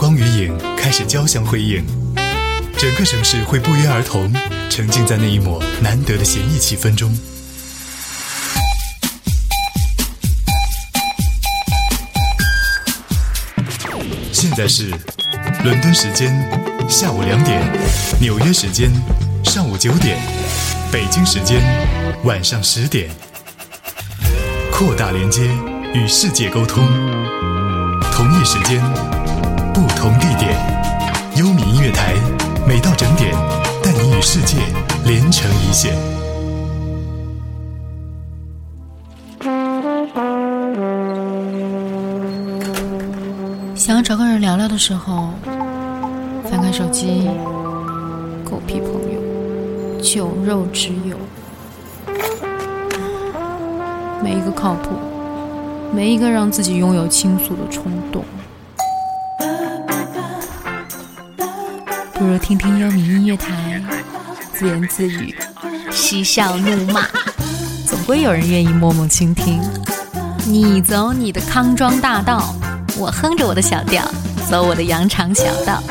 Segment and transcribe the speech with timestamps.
[0.00, 1.84] 光与影开始交相辉映，
[2.78, 4.32] 整个城市会不约而同
[4.70, 7.14] 沉浸在那一抹难得的闲逸气氛中。
[14.32, 14.88] 现在是
[15.64, 16.34] 伦敦时间
[16.88, 17.60] 下午两点，
[18.22, 18.90] 纽约时间
[19.44, 20.18] 上午九点，
[20.90, 21.60] 北京时间
[22.24, 23.10] 晚上十点，
[24.72, 25.42] 扩大连接，
[25.92, 26.88] 与世界沟通。
[28.14, 28.82] 同一时间，
[29.80, 30.54] 不同地点，
[31.36, 32.12] 优米音乐台，
[32.68, 33.34] 每到整点，
[33.82, 34.58] 带你与世界
[35.06, 35.94] 连成一线。
[43.74, 45.30] 想要找个人聊聊的时候，
[46.44, 47.30] 翻开手机，
[48.44, 51.16] 狗屁朋友，酒肉之友，
[54.22, 54.90] 没一个靠谱，
[55.94, 58.22] 没一个让自己拥有倾诉的冲动。
[62.20, 63.82] 不如听听优米音乐台，
[64.52, 65.34] 自言自语，
[65.90, 67.00] 嬉笑怒骂，
[67.86, 69.58] 总归有人愿意默默倾听。
[70.44, 72.54] 你走你的康庄大道。
[72.98, 74.06] 我哼着我的小调，
[74.50, 75.82] 走我的羊肠小道，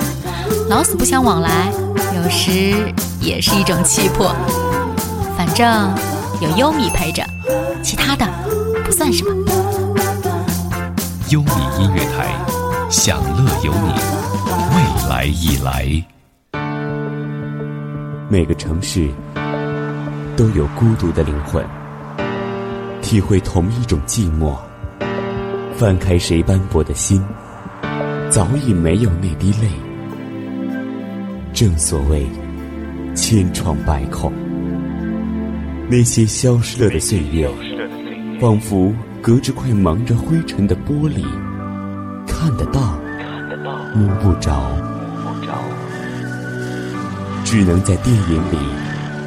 [0.70, 1.72] 老死不相往来，
[2.16, 2.76] 有时
[3.20, 4.36] 也是一种气魄。
[5.36, 5.92] 反正
[6.40, 7.26] 有优米陪着，
[7.82, 8.24] 其他的
[8.86, 9.32] 不算什么。
[11.30, 11.50] 优米
[11.80, 12.36] 音乐台，
[12.88, 13.94] 享乐有你，
[14.76, 16.06] 未来已来。
[18.32, 19.10] 每个城市
[20.38, 21.66] 都有孤独的灵魂，
[23.02, 24.56] 体会同一种寂寞。
[25.76, 27.24] 翻开谁斑驳的心，
[28.30, 29.68] 早已没有那滴泪。
[31.54, 32.28] 正所谓
[33.16, 34.32] 千疮百孔，
[35.90, 37.50] 那些消失了的岁月，
[38.40, 38.94] 仿佛
[39.24, 41.26] 隔着块蒙着灰尘的玻璃，
[42.28, 42.96] 看得到，
[43.96, 44.72] 摸不着，
[47.52, 48.58] 只能在电影里，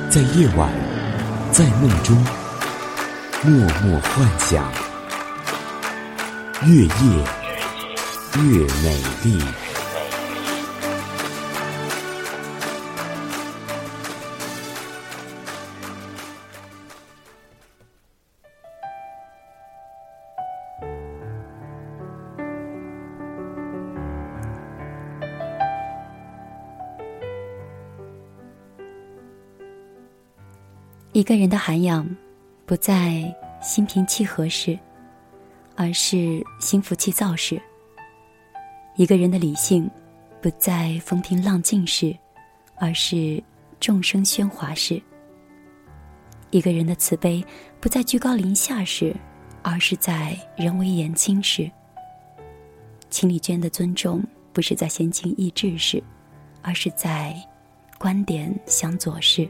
[0.08, 0.70] 在夜晚，
[1.50, 2.16] 在梦中，
[3.42, 3.52] 默
[3.82, 4.72] 默幻想。
[6.64, 7.24] 越夜
[8.36, 9.42] 越美丽。
[31.22, 32.04] 一个人的涵养，
[32.66, 34.76] 不在心平气和时。
[35.76, 37.58] 而是心浮气躁时；
[38.96, 39.88] 一个人的理性，
[40.40, 42.12] 不在风平浪静时，
[42.74, 43.40] 而是
[43.78, 45.00] 众生喧哗时；
[46.50, 47.42] 一个人的慈悲，
[47.80, 49.14] 不在居高临下时，
[49.62, 51.70] 而是在人微言轻时；
[53.10, 54.20] 情侣间的尊重，
[54.52, 56.02] 不是在闲情逸致时，
[56.62, 57.32] 而是在
[57.96, 59.46] 观点相左时；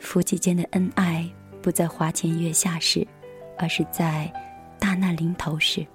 [0.00, 1.24] 夫妻间的恩爱，
[1.62, 3.06] 不在花前月下时，
[3.56, 4.32] 而是在。
[4.80, 5.86] 大难临头时，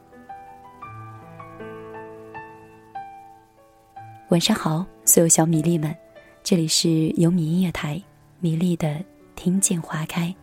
[4.30, 5.94] 晚上好，所有小米粒们，
[6.44, 8.00] 这里是有米音乐台，
[8.40, 9.04] 米粒的
[9.36, 10.34] 听见花开，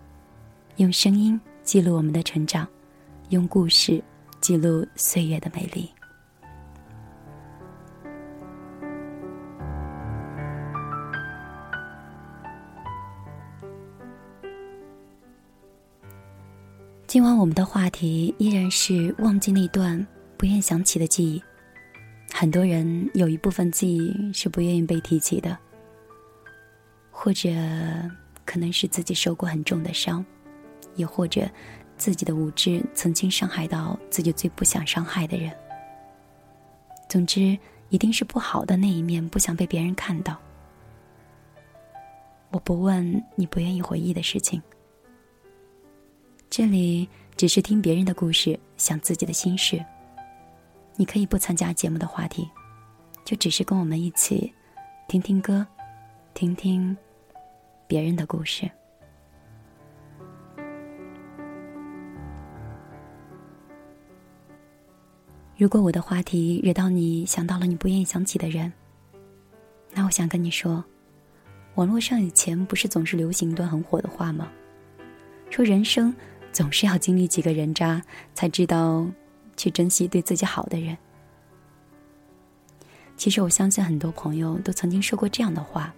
[0.78, 2.66] 用声音记录我们的成长，
[3.28, 4.02] 用故事
[4.40, 5.91] 记录岁月的美丽。
[17.12, 20.06] 今晚我们的话题依然是忘记那段
[20.38, 21.42] 不愿想起的记忆。
[22.32, 25.58] 很多人有一部分记忆是不愿意被提起的，
[27.10, 27.50] 或者
[28.46, 30.24] 可能是自己受过很重的伤，
[30.94, 31.46] 也或者
[31.98, 35.52] 自己的无知曾经伤害到自己最不想伤害的人。
[37.10, 37.58] 总之，
[37.90, 40.40] 一定是不好的那一面不想被别人看到。
[42.52, 44.62] 我不问你不愿意回忆的事情。
[46.54, 49.82] 这里只是听别人的故事，想自己的心事。
[50.96, 52.46] 你可以不参加节目的话题，
[53.24, 54.52] 就只是跟我们一起
[55.08, 55.66] 听听歌，
[56.34, 56.94] 听听
[57.86, 58.70] 别人的故事。
[65.56, 68.70] 如果我的话题惹到你，想到了你不愿意想起的人，
[69.94, 70.84] 那我想跟你说，
[71.76, 74.52] 网络上以前不是总是流行一段很火的话吗？
[75.48, 76.14] 说人生。
[76.52, 78.00] 总是要经历几个人渣
[78.34, 79.06] 才知道
[79.56, 80.96] 去珍惜对自己好的人。
[83.16, 85.94] 其实我相信很多朋友都曾经说过这样的话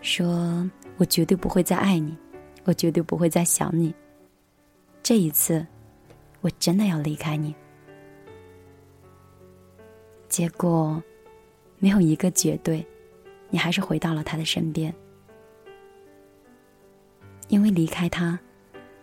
[0.00, 2.16] 说我绝对不会再爱你
[2.64, 3.94] 我绝对不会再想你。
[5.02, 5.66] 这一次
[6.40, 7.54] 我真的要离开你。
[10.28, 11.02] 结果
[11.78, 12.86] 没有一个绝对
[13.48, 14.94] 你还是回到了他的身边。
[17.50, 18.38] 因为离开他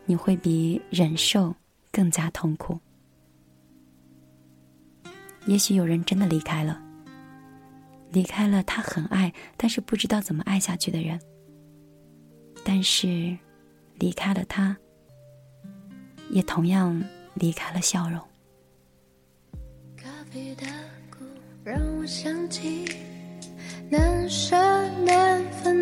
[0.07, 1.53] 你会比忍受
[1.91, 2.79] 更加痛苦。
[5.45, 6.81] 也许有人真的离开了，
[8.11, 11.19] 离开了他很爱，但是不知道怎么爱下去的人。
[12.63, 13.37] 但是
[13.99, 14.75] 离开了他
[16.29, 17.01] 也同样
[17.35, 18.19] 离开了笑容。
[19.95, 20.65] 咖啡的
[21.09, 21.23] 苦
[21.63, 22.85] 让我想起
[23.89, 24.55] 难舍
[25.05, 25.76] 难分。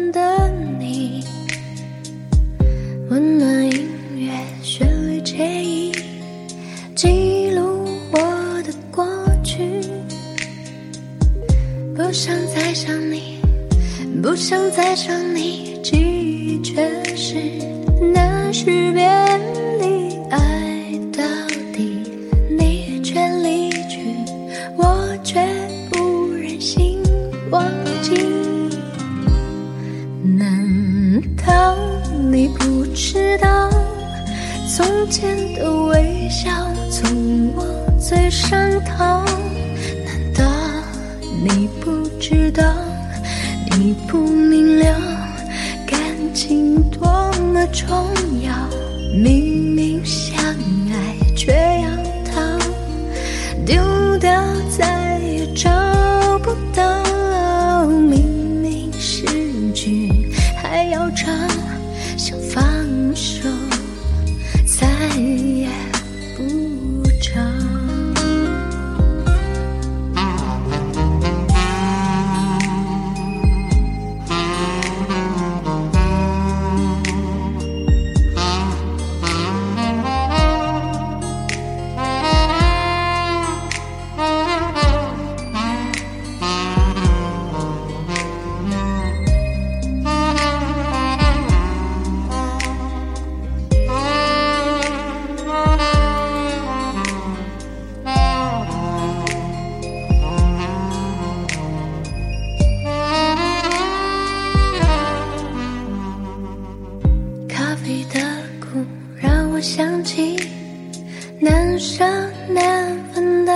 [112.47, 113.53] 难分的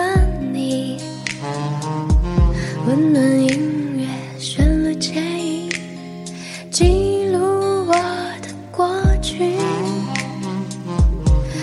[0.52, 0.98] 你
[2.88, 4.08] 温暖音乐
[4.40, 5.70] 旋律牵引
[6.72, 7.38] 记录
[7.86, 7.94] 我
[8.42, 8.90] 的过
[9.22, 9.54] 去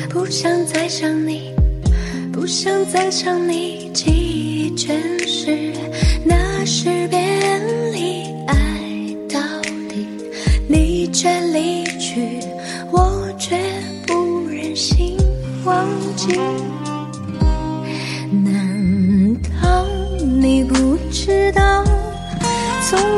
[0.09, 1.53] 不想再想你
[2.33, 5.16] 不想再想你记忆全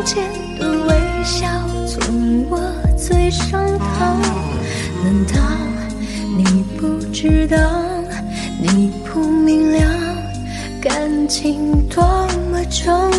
[0.08, 0.24] 间
[0.58, 0.88] 的微
[1.22, 1.46] 笑
[1.86, 2.58] 从我
[2.96, 4.16] 嘴上逃。
[5.04, 5.34] 难道
[6.34, 7.58] 你不知道，
[8.58, 9.78] 你不明了，
[10.80, 12.02] 感情多
[12.50, 13.17] 么重要？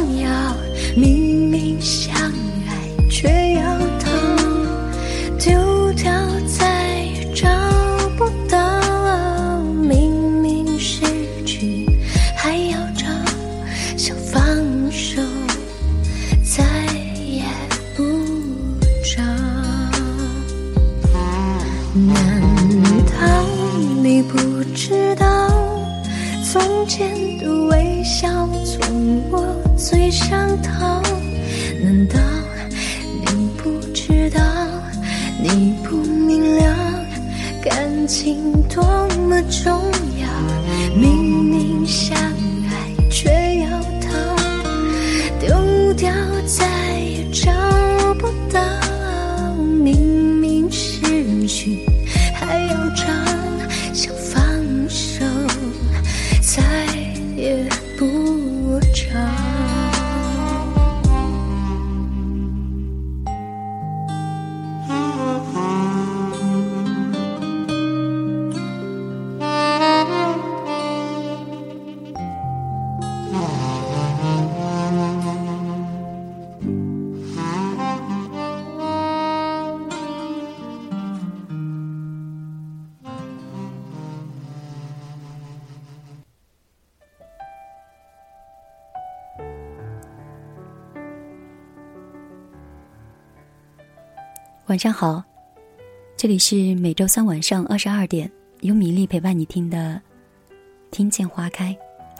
[94.69, 95.23] 晚上好，
[96.15, 99.99] 这里是每周三晚上二十二点由米粒陪伴你听的
[100.91, 101.73] 《听见花开》，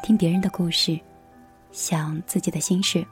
[0.04, 1.00] 听别人的故事，
[1.72, 3.06] 想自己的心事。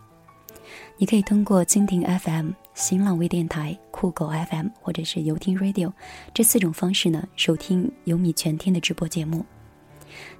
[0.97, 5.93] 你可以通过蜻蜓 FM、新浪微电台、酷狗 FM 或者是游听 Radio
[6.33, 9.45] 这四种方式呢收听优米全天的直播节目。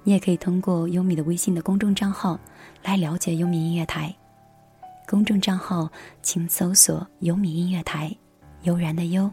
[0.02, 2.36] 你也可以通过优米的微信的公众账号
[2.82, 4.12] 来了解优米音乐台。
[5.06, 5.88] 公众账号
[6.20, 8.12] 请搜索“优米音乐台”
[8.62, 9.30] 悠然的悠，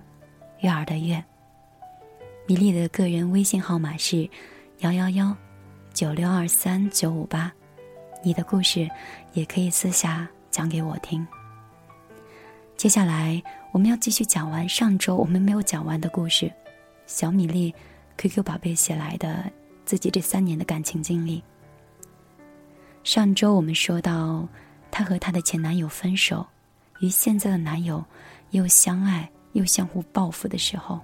[0.60, 1.24] 悦耳的悦。
[2.48, 4.30] 米粒的个人微信号码是
[4.80, 5.36] 幺幺幺
[5.94, 7.52] 九六二三九五八。
[8.24, 8.90] 你的故事
[9.34, 11.26] 也可以私下讲给我听。
[12.78, 13.42] 接下来
[13.72, 16.52] 我们要继续讲完上周我们没有讲完的故事，
[17.08, 17.74] 小米粒
[18.18, 19.52] QQ 宝贝写来的
[19.86, 21.44] 自己这三年的感情经历。
[23.04, 24.48] 上周我们说到，
[24.92, 26.46] 她和她的前男友分手，
[27.00, 28.04] 与现在的男友
[28.52, 31.00] 又相爱又相互报复的时候。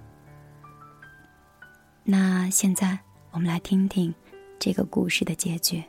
[2.04, 2.98] 那现在
[3.32, 4.14] 我们来听听
[4.60, 5.84] 这个故事的结局。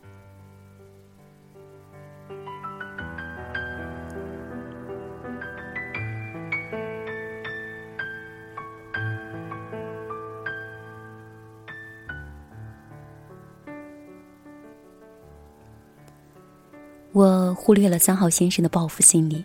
[17.12, 19.44] 我忽略了三号先生的报复心理，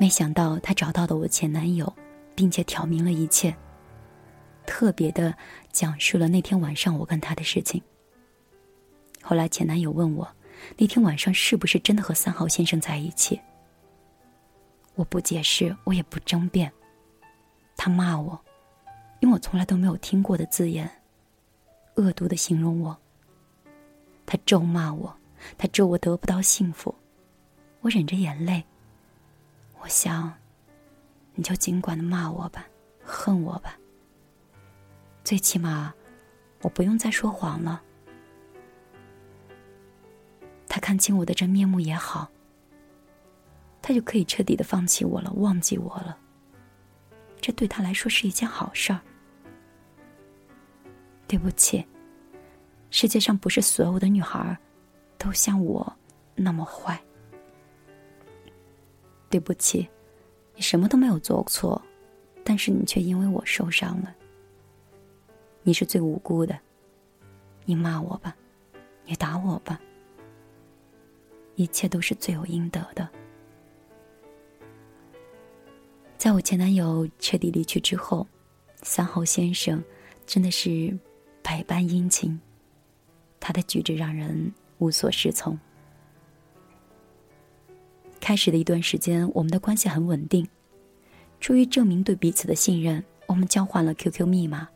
[0.00, 1.92] 没想到他找到了我前男友，
[2.34, 3.54] 并且挑明了一切，
[4.64, 5.36] 特别的
[5.72, 7.82] 讲述了那天晚上我跟他的事情。
[9.20, 10.26] 后来前男友问我，
[10.78, 13.38] 那天晚上是不是真的和三号先生在一起？
[14.94, 16.72] 我不解释，我也不争辩。
[17.76, 18.40] 他骂我，
[19.20, 20.90] 用我从来都没有听过的字眼，
[21.96, 22.96] 恶毒的形容我。
[24.24, 25.14] 他咒骂我。
[25.58, 26.94] 他咒我得不到幸福，
[27.82, 28.64] 我忍着眼泪。
[29.82, 30.32] 我想，
[31.34, 32.66] 你就尽管的骂我吧，
[33.02, 33.76] 恨我吧。
[35.24, 35.92] 最起码，
[36.60, 37.82] 我不用再说谎了。
[40.68, 42.30] 他看清我的真面目也好，
[43.82, 46.16] 他就可以彻底的放弃我了，忘记我了。
[47.40, 49.00] 这对他来说是一件好事儿。
[51.26, 51.84] 对不起，
[52.90, 54.56] 世界上不是所有的女孩儿。
[55.16, 55.92] 都像我
[56.34, 56.98] 那么坏，
[59.30, 59.88] 对不起，
[60.54, 61.80] 你什么都没有做错，
[62.44, 64.14] 但是你却因为我受伤了。
[65.62, 66.58] 你是最无辜的，
[67.64, 68.36] 你骂我吧，
[69.06, 69.80] 你打我吧，
[71.54, 73.08] 一切都是罪有应得的。
[76.18, 78.26] 在我前男友彻底离去之后，
[78.82, 79.82] 三号先生
[80.26, 80.98] 真的是
[81.42, 82.38] 百般殷勤，
[83.38, 84.52] 他的举止让人。
[84.80, 85.60] 无所适从。
[88.20, 90.46] 开始的一段时间，我们的关系很稳定。
[91.40, 94.68] 出于证明对彼此的信任，我们交换了 QQ 密码。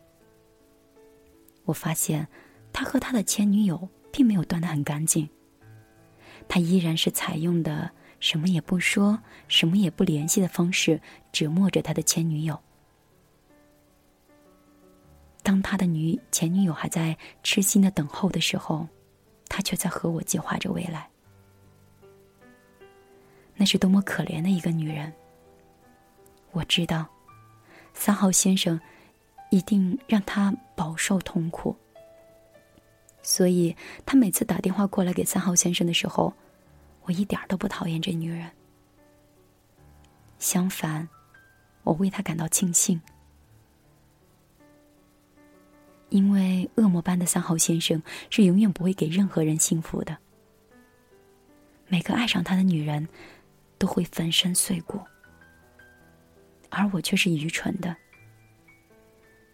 [1.63, 2.27] 我发现，
[2.73, 5.29] 他和他的前女友并没有断得很干净。
[6.47, 10.99] 他依然是采用的什么也不说、什么也不联系的方式
[11.31, 12.59] 折磨着他的前女友。
[15.43, 18.87] 当他的女前女友还在痴心的等候的时候。
[19.47, 21.07] 他却在和我计划着未来，
[23.55, 25.11] 那是多么可怜的一个女人。
[26.51, 27.05] 我知道，
[27.93, 28.79] 三号先生
[29.49, 31.75] 一定让她饱受痛苦，
[33.21, 36.33] 所以他每次打电话过来给三号先生的时候，
[37.03, 38.49] 我一点都不讨厌这女人。
[40.39, 41.07] 相反，
[41.83, 43.01] 我为她感到庆幸。
[46.09, 50.15] 因为恶魔般的三号先生是永远不会给任何人幸福的。
[51.87, 53.07] 每个爱上他的女人，
[53.77, 54.99] 都会粉身碎骨，
[56.69, 57.95] 而我却是愚蠢的，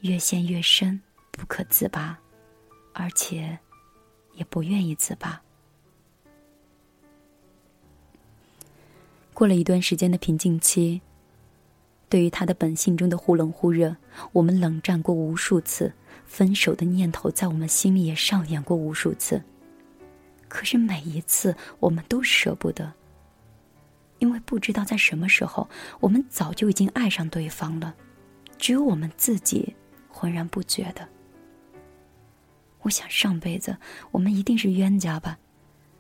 [0.02, 1.00] 越陷越深，
[1.32, 2.18] 不可自拔，
[2.94, 3.58] 而且
[4.34, 5.42] 也不愿意自拔。
[9.34, 11.02] 过了一段时间的平静期，
[12.10, 13.96] 对于他的本性中的忽冷忽热，
[14.32, 15.94] 我们冷战过无数次。
[16.24, 19.44] 分手的念头在我们心里也上演过无数次，
[20.48, 22.94] 可是每一次我们都舍不得，
[24.22, 25.68] 因为不知道在什么时候，
[26.00, 27.96] 我们早就已经爱上对方了，
[28.60, 29.76] 只有我们自己
[30.08, 31.10] 浑然不觉的。
[32.82, 33.76] 我想上辈子
[34.12, 35.40] 我们一定是冤家吧，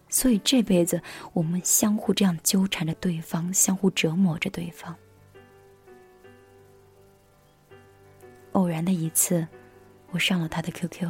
[0.08, 1.02] 所以这辈子
[1.34, 4.96] 我们相互这样纠缠着对方，相互折磨着对方。
[8.52, 9.48] 偶然的一次。
[10.14, 11.10] 我上了他的 QQ，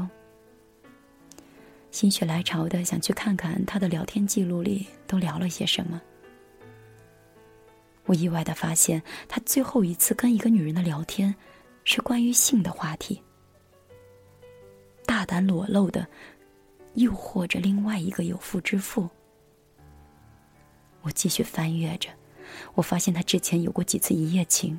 [1.89, 5.99] 心血来潮的想去看看他的聊天记录里都聊了些什么。
[8.11, 11.33] 我意外的发现，他最后一次跟一个女人的聊天，
[11.85, 13.23] 是关于性的话题，
[15.05, 16.05] 大胆裸露的
[16.95, 19.09] 诱惑着另外一个有妇之夫，
[21.03, 22.09] 我继续翻阅着，
[22.73, 24.77] 我发现他之前有过几次一夜情，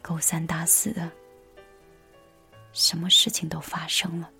[0.00, 1.12] 勾三搭四的，
[2.72, 4.30] 什么事情都发生了。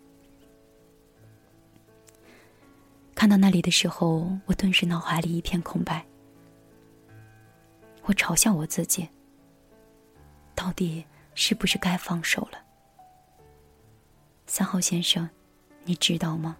[3.14, 6.02] 看到那里的时候，我顿时脑海里一片空白。
[8.04, 9.08] 我嘲笑我自己，
[10.54, 11.04] 到底
[11.34, 12.58] 是不是该放手了？
[14.46, 15.28] 三号先生，
[15.84, 16.56] 你知道吗？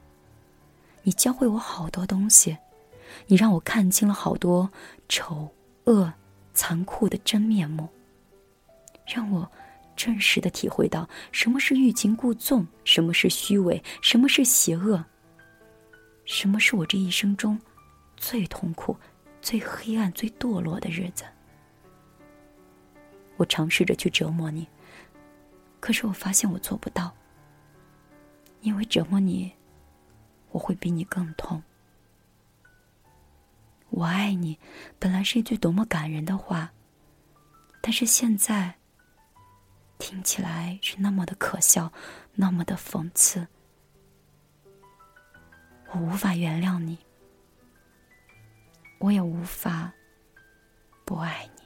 [1.02, 2.56] 你教会我好多东西，
[3.26, 4.70] 你让我看清了好多
[5.08, 5.52] 丑
[5.84, 6.12] 恶、
[6.54, 7.88] 残酷的真面目，
[9.04, 9.50] 让我
[9.96, 15.04] 真实的体会到什么是欲擒故纵，什么是虚伪，什么是邪恶。
[16.24, 17.60] 什么是我这一生中
[18.16, 18.96] 最痛苦、
[19.42, 21.24] 最黑暗、最堕落的日子？
[23.36, 24.68] 我尝试着去折磨你，
[25.80, 27.12] 可是我发现我做不到，
[28.60, 29.52] 因为折磨你，
[30.52, 31.60] 我会比你更痛。
[33.90, 34.58] 我爱你，
[34.98, 36.72] 本来是一句多么感人的话，
[37.82, 38.72] 但是现在
[39.98, 41.92] 听起来是那么的可笑，
[42.34, 43.46] 那么的讽刺。
[45.90, 46.96] 我无法原谅你，
[49.02, 49.92] 我也无法
[51.04, 51.62] 不爱你。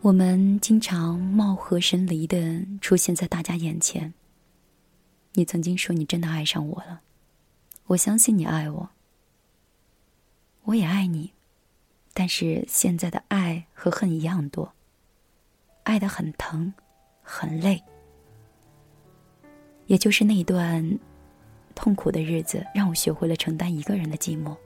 [0.00, 4.12] 我们经常貌合神离的出现在大家眼前。
[5.34, 7.02] 你曾经说你真的爱上我了。
[7.86, 8.90] 我相信你爱我，
[10.64, 11.32] 我也爱你，
[12.14, 14.72] 但是现在的爱和恨一样多，
[15.82, 16.72] 爱的很疼，
[17.22, 17.82] 很累。
[19.86, 20.98] 也就是那一段
[21.74, 24.56] 痛苦的日子，让我学会了承担一个人的寂寞，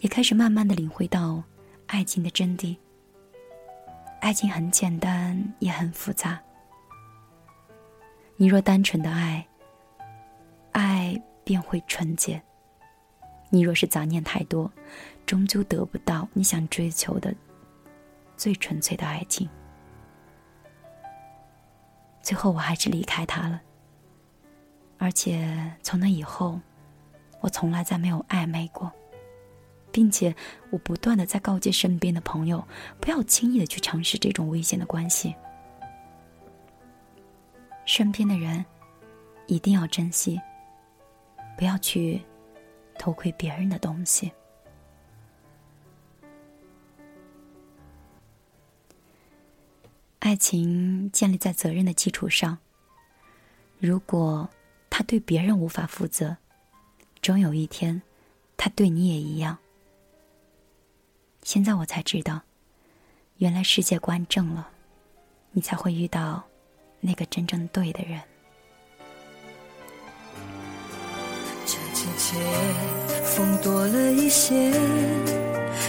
[0.00, 1.42] 也开始慢慢的领会到
[1.86, 2.76] 爱情的真谛。
[4.20, 6.38] 爱情很简单，也很复杂。
[8.36, 9.46] 你若单纯的爱。
[10.72, 12.42] 爱便会纯洁。
[13.48, 14.68] 你若是杂念太多，
[15.26, 17.34] 终究得不到你想追求的
[18.36, 19.48] 最纯粹的爱情。
[22.22, 23.60] 最后，我还是离开他了。
[24.98, 26.60] 而且从那以后，
[27.40, 28.90] 我从来再没有暧昧过，
[29.92, 30.34] 并且
[30.70, 32.66] 我不断的在告诫身边的朋友，
[33.00, 35.34] 不要轻易的去尝试这种危险的关系。
[37.84, 38.64] 身边的人
[39.46, 40.40] 一定要珍惜。
[41.56, 42.20] 不要去
[42.98, 44.32] 偷窥别人的东西。
[50.24, 52.56] 爱情建立在责任的基础上。
[53.78, 54.48] 如果
[54.88, 56.34] 他对别人无法负责，
[57.20, 58.00] 终有一天，
[58.56, 59.58] 他对你也一样。
[61.42, 62.40] 现在我才知道，
[63.36, 64.70] 原来世界观正了，
[65.52, 66.42] 你才会遇到
[67.00, 68.18] 那个真正对的人。
[71.66, 72.38] 这季节，
[73.24, 74.72] 风多了一些，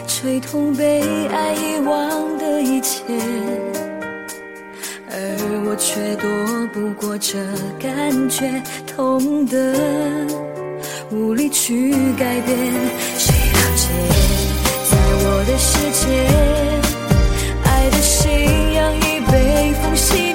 [0.05, 3.05] 吹痛被爱遗忘的一切，
[5.17, 5.17] 而
[5.65, 6.27] 我却躲
[6.73, 7.39] 不过这
[7.79, 9.73] 感觉，痛得
[11.09, 12.57] 无力去改变。
[13.17, 13.87] 谁了解，
[14.91, 16.03] 在我的世界，
[17.63, 18.27] 爱的信
[18.73, 19.33] 仰已被
[19.81, 20.34] 风熄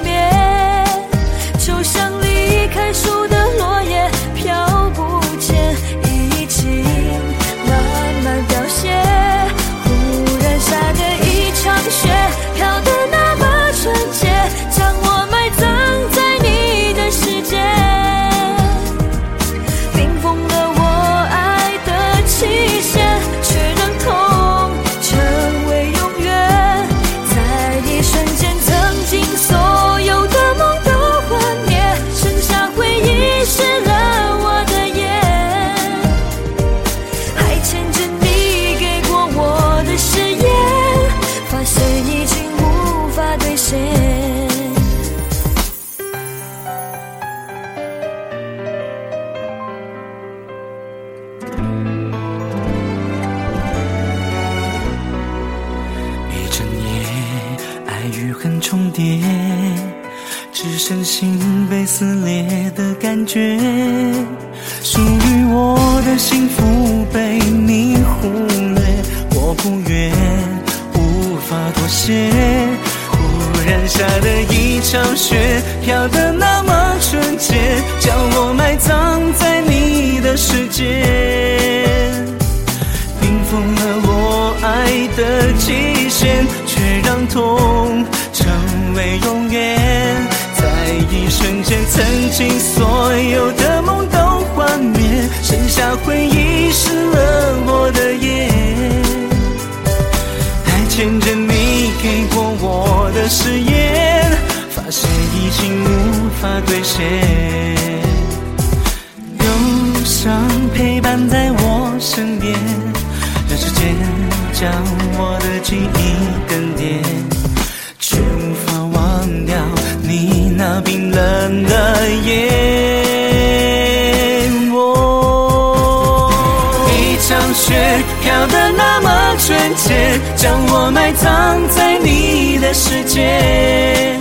[129.71, 134.17] 么纯洁，将我埋葬在你的世界，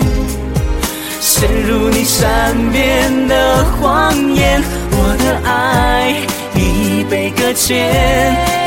[1.20, 6.14] 陷入你善变的谎言，我的爱
[6.54, 7.90] 已被搁浅，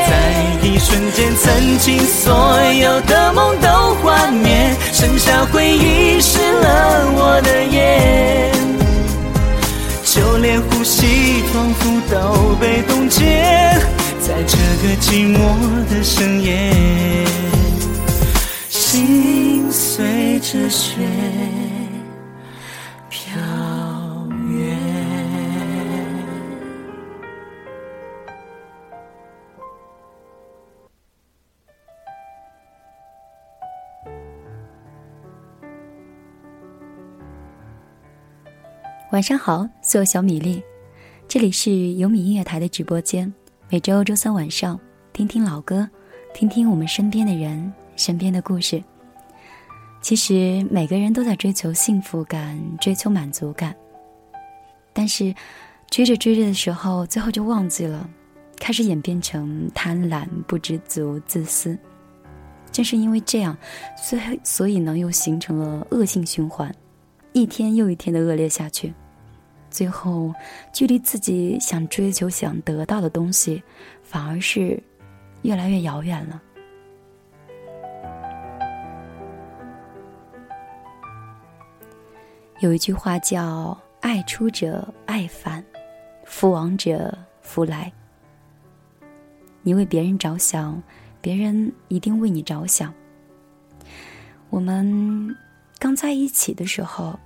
[0.08, 0.12] 在
[0.62, 8.52] 一瞬间，曾经所有的梦都幻灭，剩下回忆湿了我的眼。
[10.04, 13.24] 就连呼吸仿佛都被冻结，
[14.26, 16.72] 在这个寂寞的深夜，
[18.70, 21.06] 心随着雪
[23.10, 23.36] 飘
[24.48, 24.78] 远。
[39.12, 40.62] 晚上好，所有小米粒，
[41.28, 43.30] 这里是有米音乐台的直播间，
[43.70, 44.78] 每周周三晚上
[45.14, 45.88] 听听老歌，
[46.34, 48.82] 听听我们身边的人、身边的故事。
[50.02, 53.74] 其实每个人都在追求幸福感，追求满足感，
[54.92, 55.34] 但是
[55.88, 58.06] 追着追着的时候，最后就忘记了，
[58.60, 61.76] 开始演变成贪婪、不知足、自私。
[62.70, 63.56] 正是因为这样，
[63.96, 66.72] 所以所以呢，又形成了恶性循环，
[67.32, 68.92] 一天又一天的恶劣下去。
[69.74, 70.32] 最后，
[70.72, 73.60] 距离自己想追求、想得到的东西，
[74.04, 74.80] 反而是
[75.42, 76.40] 越来越遥远了。
[82.60, 85.62] 有一句话叫“爱出者爱返，
[86.24, 87.92] 福往者福来”。
[89.62, 90.80] 你为别人着想，
[91.20, 92.94] 别人一定为你着想。
[94.50, 95.36] 我们
[95.80, 97.18] 刚在一起的时候。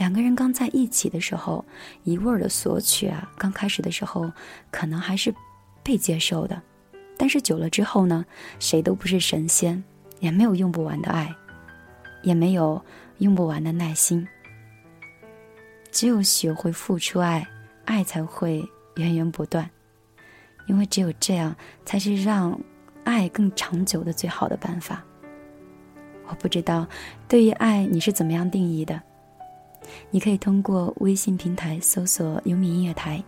[0.00, 1.62] 两个人刚在一起的时候，
[2.04, 4.32] 一味的索取啊，刚开始的时候
[4.70, 5.32] 可能还是
[5.82, 6.62] 被接受的，
[7.18, 8.24] 但是久了之后呢，
[8.58, 9.84] 谁都不是神仙，
[10.18, 11.30] 也没有用不完的爱，
[12.22, 12.82] 也没有
[13.18, 14.26] 用不完的耐心。
[15.92, 17.46] 只有学会付出爱，
[17.84, 19.68] 爱才会源源不断，
[20.66, 22.58] 因为只有这样，才是让
[23.04, 25.04] 爱更长久的最好的办法。
[26.26, 26.88] 我不知道，
[27.28, 28.98] 对于爱你是怎么样定义的？
[30.10, 33.22] 你可以通过微信平台搜索“优米音乐台”，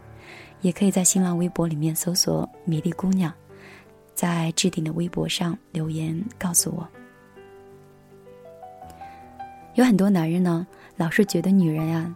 [0.63, 3.33] 也可以在新浪微博里面搜索“米粒姑娘”，
[4.15, 6.89] 在置顶的微博上留言告诉我。
[9.75, 12.15] 有很多男人呢，老是觉得女人呀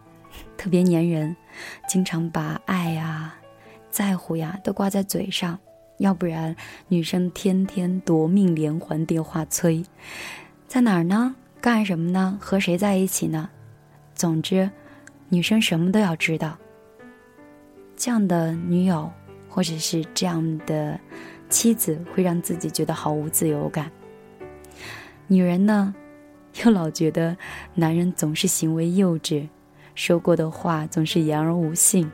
[0.57, 1.35] 特别粘人，
[1.89, 3.33] 经常把爱呀、
[3.89, 5.57] 在乎呀都挂在嘴上，
[5.97, 6.55] 要不然
[6.87, 9.83] 女生天天夺命连环电话催，
[10.67, 11.35] 在哪儿呢？
[11.59, 12.37] 干什么呢？
[12.39, 13.49] 和谁在一起呢？
[14.17, 14.69] 总之，
[15.29, 16.57] 女生什么都要知道。
[17.95, 19.09] 这样的女友
[19.47, 20.99] 或者是这样的
[21.49, 23.91] 妻子，会让自己觉得毫无自由感。
[25.27, 25.93] 女人呢，
[26.63, 27.37] 又老觉得
[27.73, 29.47] 男人总是行为幼稚，
[29.93, 32.09] 说过的话总是言而无信，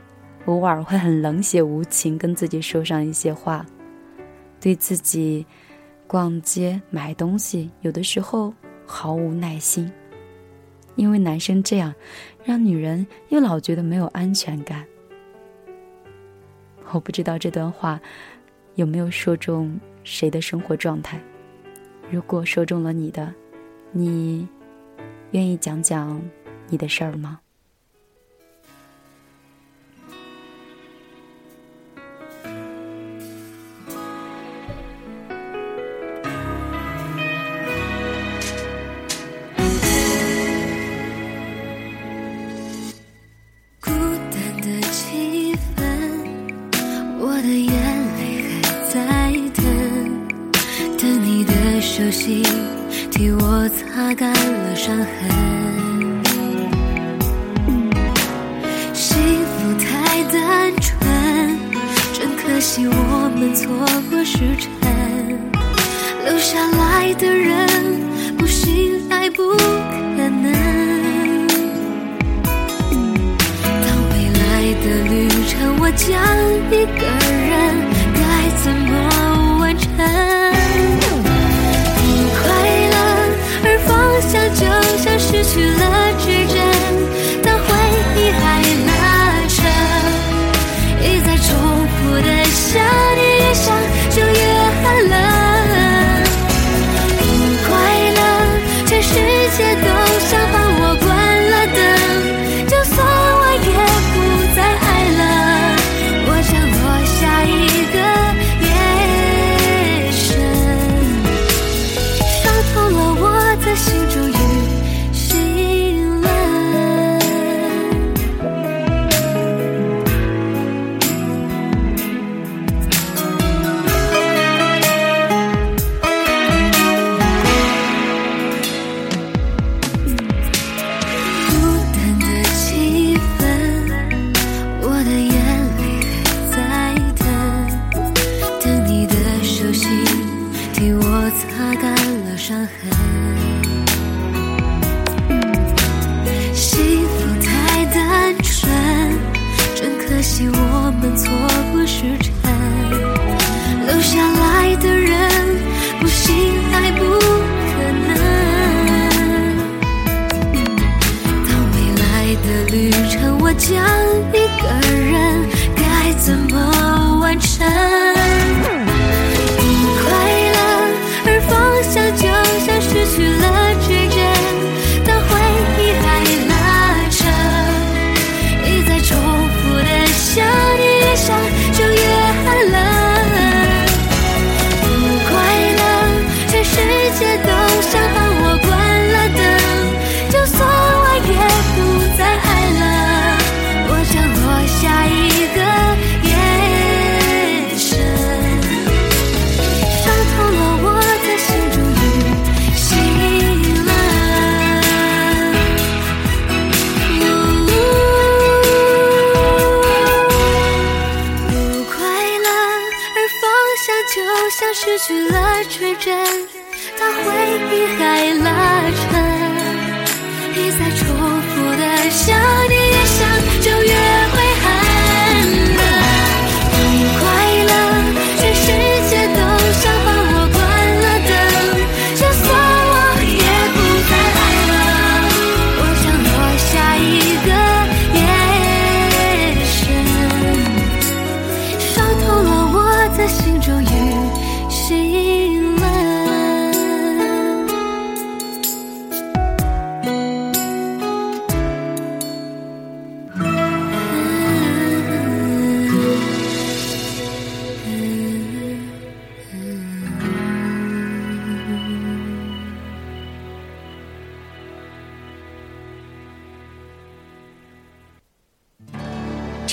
[0.46, 3.66] 偶尔会很冷血无情跟自己说上一些话，
[4.60, 5.46] 对自己
[6.08, 8.54] 逛街买东西有的时候
[8.86, 9.92] 毫无耐心。
[10.96, 11.94] 因为男生这样，
[12.44, 14.86] 让女人又老觉得没有安全感。
[16.92, 18.00] 我不知道这段话
[18.76, 21.20] 有没有说中谁的生活状态。
[22.12, 23.34] 如果说中了你的，
[23.92, 24.48] 你
[25.32, 26.22] 愿意讲讲
[26.68, 27.40] 你的事儿吗？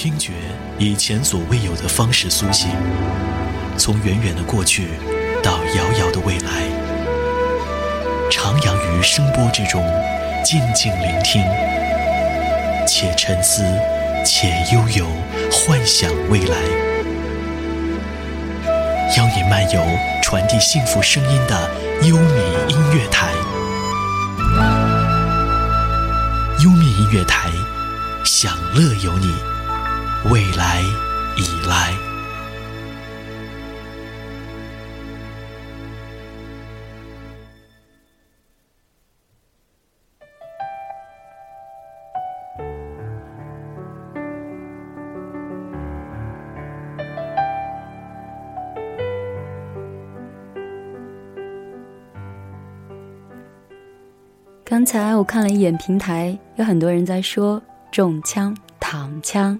[0.03, 0.33] 听觉
[0.79, 2.71] 以前所未有的方式苏醒，
[3.77, 4.89] 从远远的过去
[5.43, 6.63] 到遥遥的未来，
[8.31, 9.85] 徜徉于声波之中，
[10.43, 11.45] 静静聆听，
[12.89, 13.63] 且沉思，
[14.25, 15.07] 且悠游，
[15.53, 16.57] 幻想未来。
[19.19, 19.83] 邀你漫游
[20.23, 21.71] 传递幸福声音的
[22.05, 23.35] 优米音乐台，
[26.65, 27.51] 优米音乐台，
[28.25, 29.50] 享乐有你。
[30.29, 30.83] 未来
[31.37, 31.97] 已来。
[54.65, 59.59] 刚才我看了一眼平台，有很多人在说中枪、躺枪，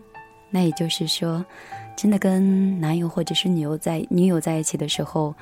[0.51, 1.45] 那也就是说，
[1.97, 5.35] 真的跟男友或者是女友在女友在一起的时候，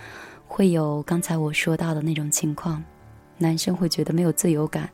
[0.46, 2.82] 会有刚才我说到的那种情况，
[3.38, 4.88] 男生会觉得没有自由感，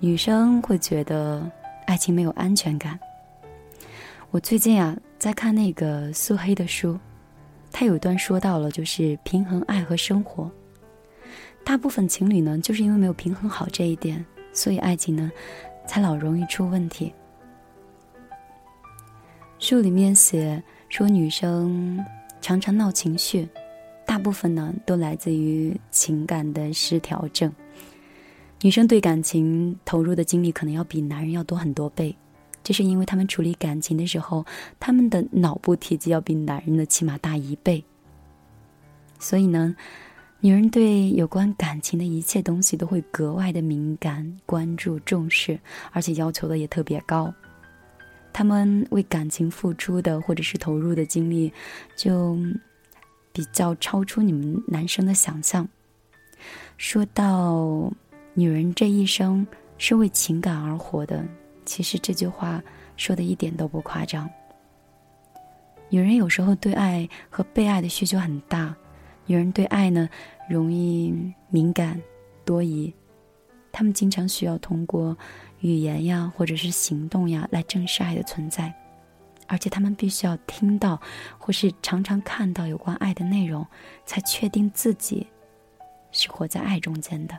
[0.00, 1.48] 女生会觉得
[1.86, 2.98] 爱情没有安全感。
[4.30, 6.98] 我最近啊在看那个苏黑的书，
[7.72, 10.50] 他有一段说到了，就是平衡爱和生活。
[11.64, 15.30] 大部分情侣呢，就是因为没有平衡好这一点，所以爱情呢，
[15.86, 17.12] 才老容易出问题。
[19.58, 22.02] 书里面写说，女生
[22.40, 23.46] 常常闹情绪，
[24.06, 27.52] 大部分呢都来自于情感的失调症。
[28.62, 32.16] 女生对感情投入的精力可能要比男人要多很多倍，
[32.62, 34.46] 这是因为他们处理感情的时候，
[34.78, 37.82] 他们的脑部体积要比男人的起码大一倍。
[39.18, 39.74] 所以呢，
[40.38, 45.58] 女人对有关感情的一切东西都会格外的敏感、关注、重视，
[45.90, 47.34] 而且要求的也特别高。
[48.32, 51.52] 他们为感情付出的或者是投入的精力，
[51.96, 52.36] 就
[53.32, 55.68] 比较超出你们男生的想象。
[56.76, 57.92] 说到
[58.34, 61.24] 女人这一生是为情感而活的。
[61.64, 62.62] 其实这句话
[62.96, 64.28] 说的一点都不夸张。
[65.90, 68.74] 女人有时候对爱和被爱的需求很大，
[69.26, 70.08] 女人对爱呢
[70.48, 72.00] 容易敏感、
[72.44, 72.94] 多疑，
[73.78, 75.16] 他们经常需要通过
[75.60, 78.74] 语言呀或者是行动呀来证实爱的存在，
[79.46, 81.00] 而且他们必须要听到
[81.38, 83.64] 或是常常看到有关爱的内容，
[84.04, 85.24] 才确定自己
[86.10, 87.38] 是活在爱中间的。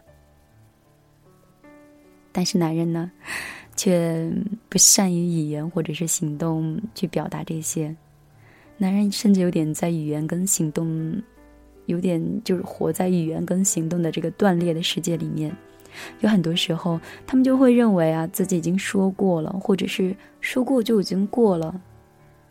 [2.32, 3.12] 但是男人呢？
[3.76, 4.32] 却
[4.70, 7.94] 不善于语言或者是行动去表达这些，
[8.78, 11.22] 男人甚至有点在语言跟行动，
[11.88, 15.54] 有点就是活在语言跟行动的这个断裂的世界里面。
[16.20, 21.82] 有很多时候，他们就会认为啊自己已经说过了，或者是说过就已经过了。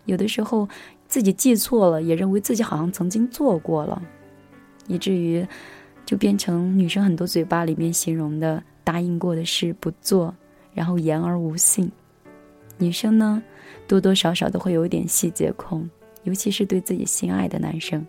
[0.04, 0.68] 有的时候
[1.06, 4.02] 自己记错了，也认为自己好像曾经做过了，
[4.86, 5.46] 以至于
[6.06, 10.34] 就变成女生很多嘴巴里面形容的答应过的事不做。
[10.74, 11.90] 然后言而无信，
[12.76, 13.42] 女生呢，
[13.88, 15.90] 多多少少都会有一点细节控，
[16.22, 18.06] 尤其是对自己心爱的男生，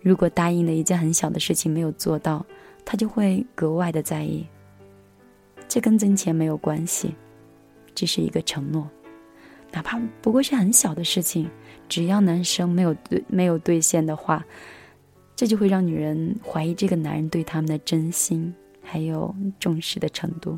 [0.00, 2.46] 如果答应了一件很小的事情没有做到，
[2.84, 4.46] 她就会格外的在意。
[5.74, 7.12] 这跟挣钱没有关系，
[7.96, 8.88] 这是一个承诺，
[9.72, 11.50] 哪怕不过是很小的事情，
[11.88, 14.46] 只要男生没有对没有兑现的话，
[15.34, 20.56] 这就会让女人怀疑这个男人对他们的真心还有重视的程度。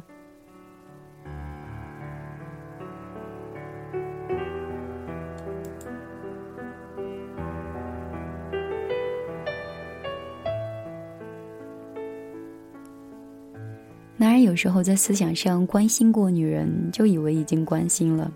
[14.57, 18.27] 有时候在思想上关心过女人，就以为已经关心了；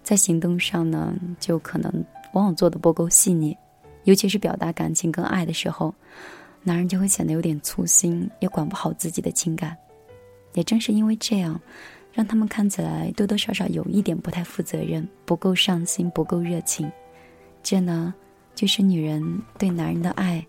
[0.00, 1.92] 在行动上呢，就可能
[2.34, 3.56] 往往做的不够细腻，
[4.04, 5.92] 尤其是表达感情跟爱的时候，
[6.62, 9.76] 男人就会显得有点粗心，也管不好自己的情感。
[10.52, 11.60] 也正是因为这样，
[12.12, 16.88] 让他们看起来多多少少有一点不太负责任，不够上心，不够热情。
[17.60, 18.14] 这呢，
[18.54, 19.20] 就是女人
[19.58, 20.46] 对男人的爱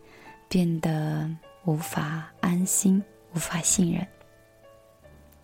[0.48, 1.28] 变得
[1.66, 4.06] 无法安心，无法信任。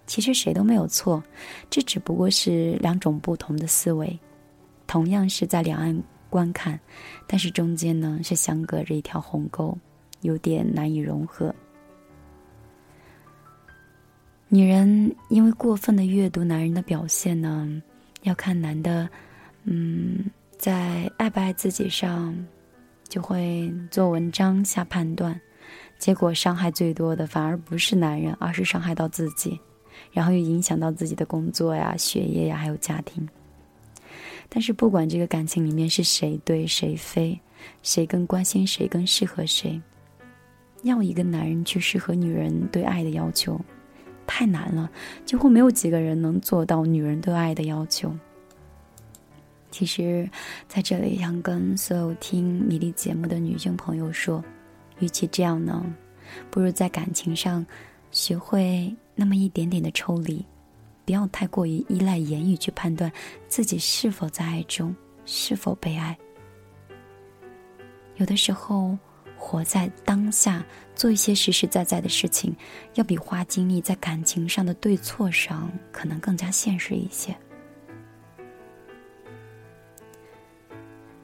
[0.07, 1.21] 其实谁都没有错，
[1.69, 4.17] 这只不过是两种不同的思维，
[4.87, 6.79] 同样是在两岸观看，
[7.27, 9.77] 但是中间呢是相隔着一条鸿沟，
[10.21, 11.53] 有点难以融合。
[14.49, 17.81] 女人因为过分的阅读男人的表现呢，
[18.21, 19.09] 要看男的，
[19.65, 20.23] 嗯，
[20.57, 22.33] 在爱不爱自己上，
[23.09, 25.37] 就会做文章下判断，
[25.99, 29.59] 结果伤害最多的反而不是男人，而是伤害到自己。
[30.17, 33.29] 然后又影响到自己的工作呀、学业呀，还有家庭。
[34.49, 37.39] 但是不管这个感情里面是谁对谁非，
[37.83, 39.79] 谁更关心谁更适合谁，
[40.81, 43.61] 要一个男人去适合女人对爱的要求，
[44.25, 44.89] 太难了，
[45.23, 48.11] 几乎没有几个人能做到女人对爱的要求。
[49.69, 50.27] 其实，
[50.67, 54.43] 在这里想跟所有听米粒节目的女性朋友说，
[54.97, 55.85] 与其这样呢，
[56.49, 57.63] 不如在感情上
[58.17, 58.93] 学会。
[59.19, 60.45] 那么一点点的抽离，
[61.05, 63.11] 不要太过于依赖言语去判断
[63.47, 66.15] 自己是否在爱中，是否被爱。
[68.17, 68.95] 有的时候，
[69.35, 70.63] 活在当下，
[70.95, 72.55] 做一些实实在在的事情，
[72.93, 77.35] 要比花精力在感情上的对错上，可能更加现实一些。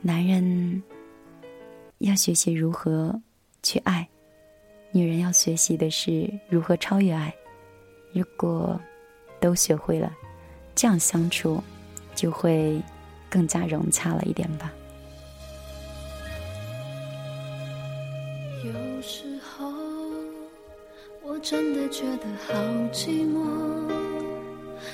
[0.01, 0.81] 男人
[1.99, 3.21] 要学习如何
[3.61, 4.09] 去爱，
[4.95, 7.33] 女人要学习的是如何超越爱。
[8.13, 8.79] 如果
[9.39, 10.13] 都学会了，
[10.75, 11.61] 这样相处
[12.13, 12.79] 就会
[13.27, 14.71] 更加融洽了一点吧。
[18.63, 19.67] 有时候
[21.23, 22.53] 我真的觉得好
[22.91, 23.91] 寂寞，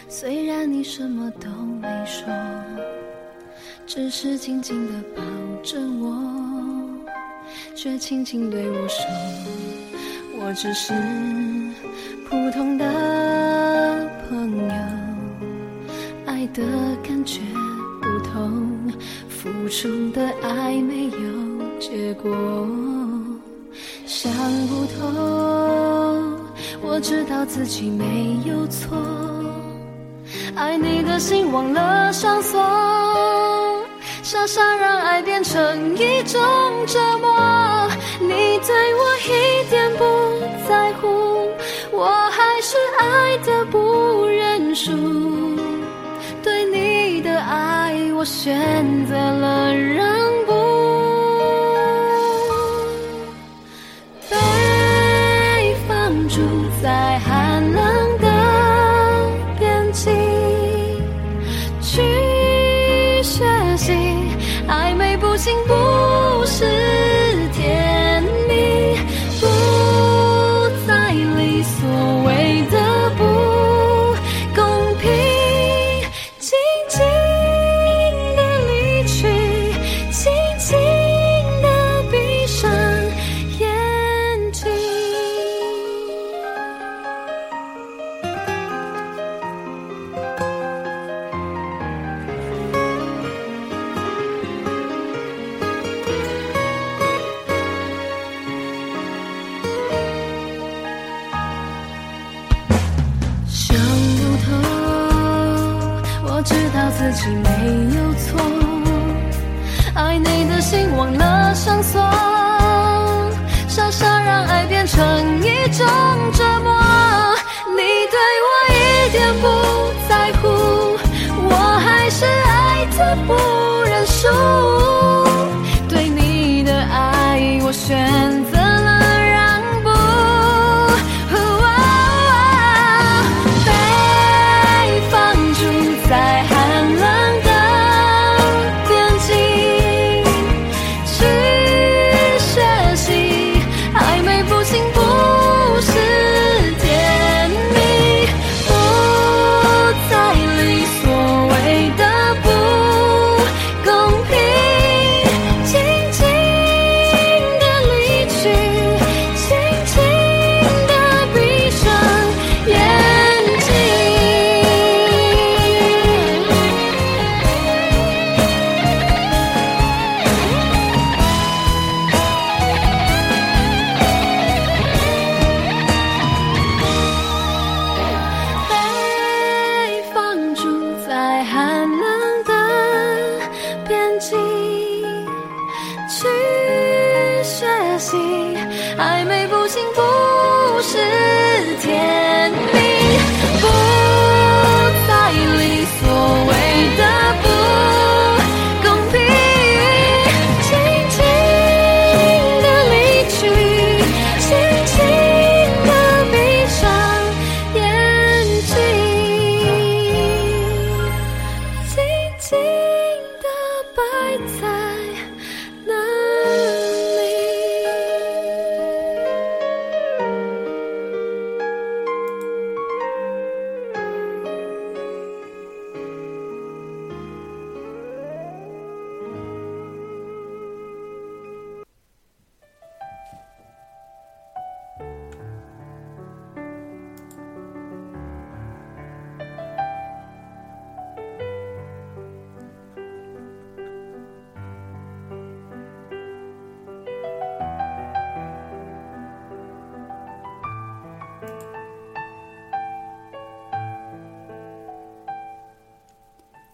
[0.08, 2.26] 虽然你什么都没说，
[3.86, 5.22] 只是静静的抱
[5.62, 6.24] 着我，
[7.76, 9.06] 却轻轻对我说，
[10.42, 10.94] 我只是。
[12.30, 12.86] 普通的
[14.28, 14.74] 朋友，
[16.28, 16.62] 爱的
[17.04, 17.42] 感觉
[18.00, 18.92] 不同，
[19.28, 22.30] 付出的爱没有结果，
[24.06, 24.32] 想
[24.68, 26.40] 不通。
[26.82, 28.96] 我知道自己没有错，
[30.56, 32.60] 爱你的心忘了上锁，
[34.32, 36.40] 傻傻让爱变成一种
[36.86, 37.90] 折磨。
[38.20, 40.04] 你对我一点不
[40.70, 41.50] 在乎，
[41.92, 44.92] 我还是爱的不认输。
[46.44, 50.08] 对你的爱，我选择了让
[50.46, 50.54] 步。
[54.30, 56.40] 北方住
[56.84, 57.89] 在寒冷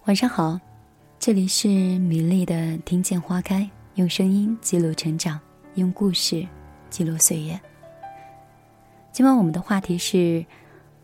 [0.05, 0.59] 晚上好，
[1.17, 5.39] 这里是米粒的听见花开，用声音记录成长，
[5.73, 6.47] 用故事
[6.91, 7.59] 记录岁月。
[9.11, 10.45] 今晚我们的话题是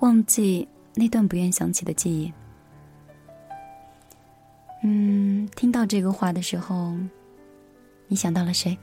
[0.01, 2.31] 忘记那段不愿想起的记忆。
[4.83, 6.95] 嗯，听到这个话的时候，
[8.05, 8.77] 你想到了谁？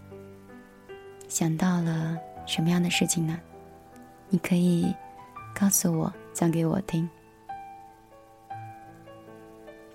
[1.28, 3.38] 想到了什么样的事情呢？
[4.30, 4.92] 你可以
[5.54, 7.08] 告诉我，讲给我听。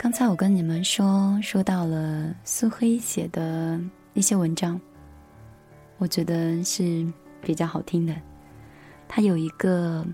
[0.03, 3.79] 刚才我跟你们说说到了苏黑写的
[4.13, 4.77] 一些文章，
[5.97, 7.07] 我觉得是
[7.41, 8.13] 比较好听的。
[9.07, 10.05] 他有一个，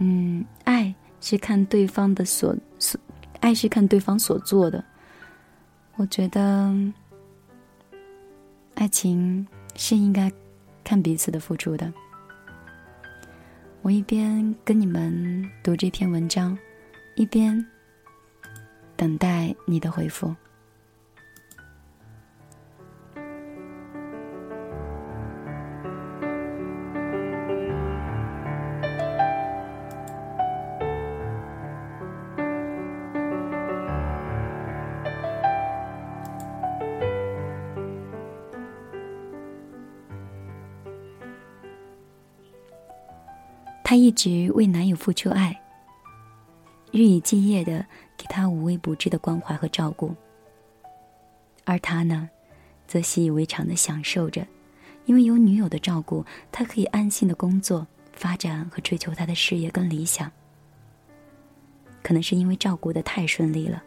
[0.00, 3.00] 嗯，爱是看对方的所所，
[3.38, 4.84] 爱是看对方所做的。
[5.94, 6.74] 我觉得，
[8.74, 9.46] 爱情
[9.76, 10.28] 是应该
[10.82, 11.92] 看彼此的付出的。
[13.82, 16.58] 我一边跟你们读这篇文章，
[17.14, 17.64] 一边。
[19.00, 20.36] 等待你的回复。
[43.82, 45.58] 她一直为男友付出爱
[46.92, 47.86] 日以继夜的
[48.20, 50.14] 给他无微不至的关怀和照顾，
[51.64, 52.28] 而他呢，
[52.86, 54.46] 则习以为常的享受着，
[55.06, 60.30] 因为有女友的照顾，他可以安心的工作、发展和追求他的事业跟理想。
[62.02, 63.82] 可能是因为照顾的太顺利了，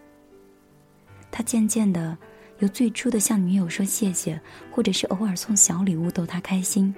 [1.30, 2.18] 他渐渐的
[2.58, 6.92] 由最初的向女友说谢谢，或者是偶尔送小礼物逗她开心，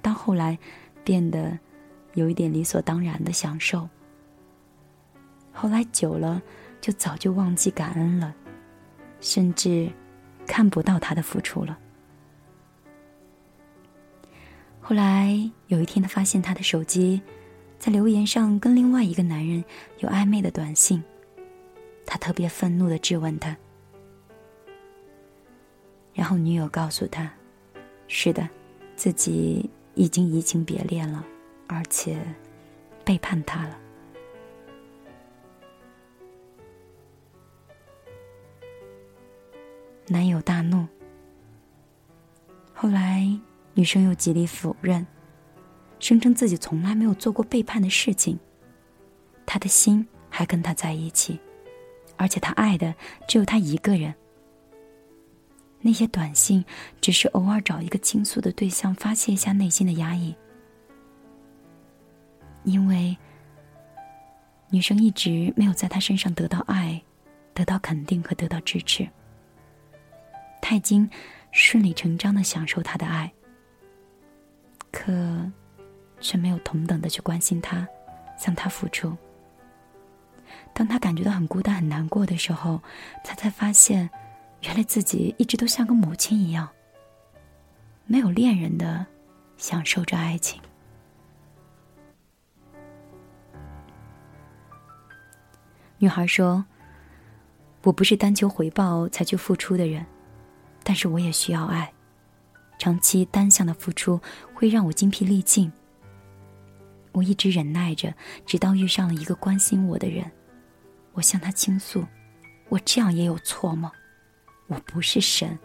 [0.00, 0.58] 到后来
[1.04, 1.58] 变得
[2.14, 3.86] 有一点理所当然的享受。
[5.52, 6.40] 后来久了，
[6.80, 8.34] 就早就忘记感恩了，
[9.20, 9.90] 甚至
[10.46, 11.78] 看不到他的付出了。
[14.80, 17.20] 后来有一天，他发现他的手机。
[17.78, 19.64] 在留言上跟另外一个男人
[20.00, 21.02] 有暧昧的短信，
[22.04, 23.56] 他特别愤怒的质问他，
[26.12, 27.32] 然后女友告诉他
[28.06, 28.46] ：“是的，
[28.96, 31.24] 自己已经移情别恋了，
[31.68, 32.20] 而且
[33.02, 33.78] 背叛他了。”
[40.12, 40.88] 男友大怒，
[42.74, 43.24] 后来
[43.74, 45.06] 女生又极力否认。
[46.00, 48.36] 声称自己从来没有做过背叛的事情，
[49.46, 51.38] 他的心还跟他在一起，
[52.16, 52.92] 而且他爱的
[53.28, 54.12] 只有他一个人。
[55.80, 56.64] 那些短信
[57.00, 60.34] 只是偶尔找一个倾诉的对象，发泄一下内心的压抑。
[62.64, 63.16] 因为
[64.70, 67.00] 女生一直没有在他身上得到爱，
[67.54, 69.08] 得到肯定和得到支持，
[70.60, 71.08] 他已经
[71.52, 73.32] 顺理成章的享受他的爱，
[74.92, 75.50] 可。
[76.22, 77.88] 却没有同等的去关心他，
[78.36, 79.16] 向他付出。
[80.74, 82.78] 当他感觉到很孤单、很难过的时候，
[83.24, 84.10] 他才发现，
[84.60, 86.68] 原来自己一直都像个母亲一样，
[88.04, 89.06] 没有恋人的
[89.56, 90.60] 享受着爱情。
[95.96, 96.62] 女孩说
[97.82, 100.04] ：“我不是单求回报才去付出的人，
[100.90, 101.92] 但是我也需要爱。
[102.76, 104.20] 长期单向的付出
[104.52, 105.70] 会让我精疲力尽。”
[107.14, 108.12] 我一直忍耐着，
[108.44, 110.28] 直到遇上了一个关心我的人。
[111.12, 112.04] 我向他倾诉
[112.70, 113.92] ：“我这样也有错吗？
[114.66, 115.56] 我不是神，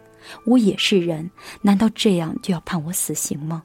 [0.44, 1.28] 我也是人。
[1.60, 3.64] 难道这样就要判我死刑吗？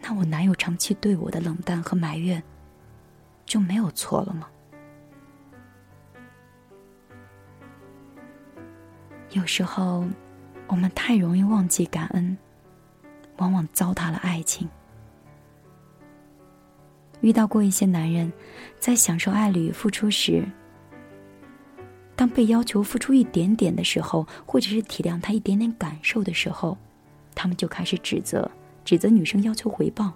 [0.00, 2.40] 那我男友长期对我的冷淡和埋怨，
[3.44, 4.46] 就没有错了吗？”
[9.32, 10.04] 有时候，
[10.66, 12.36] 我们太容易忘记感恩，
[13.36, 14.68] 往往糟蹋了爱情。
[17.20, 18.32] 遇到过一些男人，
[18.80, 20.44] 在享受爱侣付出时，
[22.16, 26.76] 当被要求付出一点点的时候，或者是体谅他一点点感受的时候，
[27.32, 28.50] 他们就开始指责，
[28.84, 30.12] 指责女生要求回报，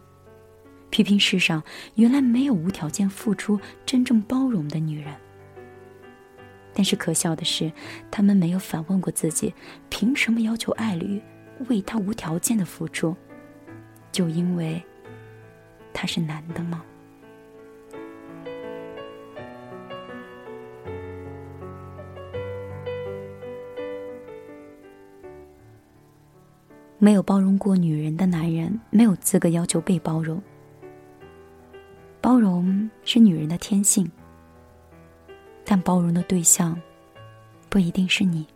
[0.90, 1.62] 批评世上
[1.94, 5.14] 原来没有无条件付出、真正包容的女人。
[6.74, 7.70] 但是可笑的是，
[8.10, 9.54] 他们没有反问过自己：
[9.88, 11.22] 凭什么要求爱侣
[11.68, 13.14] 为他无条件的付出？
[14.10, 14.82] 就因为
[15.92, 16.84] 他是男的吗？
[26.98, 30.42] 没有包容过女人的男人，没有资格要求被包容。
[32.20, 34.10] 包容是女人的天性，
[35.64, 36.80] 但包容的对象
[37.68, 38.46] 不一定是你。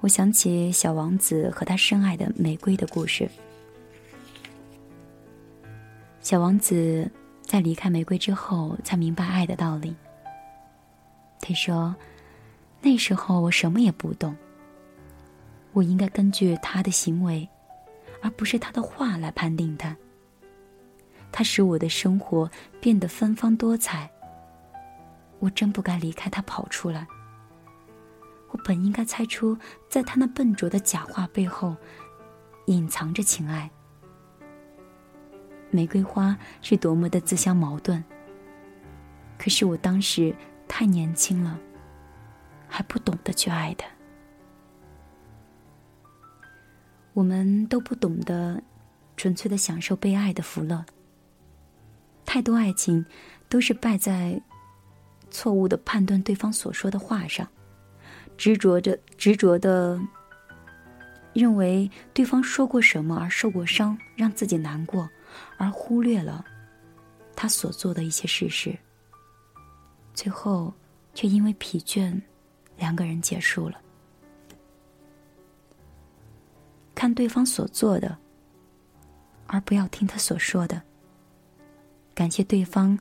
[0.00, 3.28] 我想起小王子和他深爱的玫瑰的故事。
[6.20, 7.10] 小王子
[7.42, 9.94] 在离开玫瑰之后，才明白爱的道理。
[11.40, 11.94] 他说
[12.82, 14.36] ：“那时候我什么也不懂。”
[15.72, 17.48] 我应该根据他的行为，
[18.22, 19.96] 而不是他的话来判定他。
[21.30, 22.50] 他使我的生活
[22.80, 24.10] 变得芬芳多彩。
[25.38, 27.06] 我真不该离开他跑出来。
[28.50, 29.56] 我本应该猜出，
[29.88, 31.76] 在他那笨拙的假话背后，
[32.66, 33.70] 隐藏着情爱。
[35.70, 38.02] 玫瑰花是多么的自相矛盾。
[39.36, 40.34] 可是我当时
[40.66, 41.58] 太年轻了，
[42.66, 43.86] 还不懂得去爱他。
[47.12, 48.62] 我们都不懂得
[49.16, 50.84] 纯粹的享受被爱的福乐。
[52.24, 53.04] 太多爱情
[53.48, 54.40] 都是败在
[55.36, 57.46] 错误的判断对方所说的话上，
[58.38, 60.00] 执着着执着的
[61.34, 65.06] 认为对方说过什么而受过伤，让自己难过，
[65.58, 66.42] 而忽略了
[67.34, 68.74] 他所做的一些事实。
[70.14, 70.72] 最后
[71.12, 72.18] 却因为疲倦，
[72.78, 73.78] 两个人结束了。
[76.94, 78.16] 看对方所做的，
[79.46, 80.80] 而不要听他所说的。
[82.14, 82.98] 感谢对方